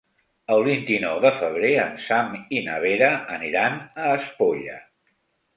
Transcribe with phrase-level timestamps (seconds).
[0.53, 4.83] El vint-i-nou de febrer en Sam i na Vera aniran a Espolla.